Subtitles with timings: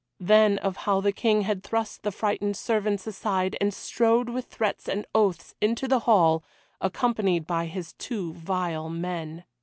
[0.19, 4.89] Then of how the King had thrust the frightened servants aside, and strode with threats
[4.89, 6.43] and oaths into the hall,
[6.81, 9.43] accompanied by his two vile men.